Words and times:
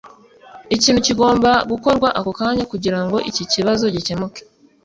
Ikintu 0.75 0.99
kigomba 1.07 1.51
gukorwa 1.71 2.07
ako 2.19 2.31
kanya 2.39 2.63
kugirango 2.71 3.17
iki 3.29 3.43
kibazo 3.51 3.85
gikemuke. 3.95 4.41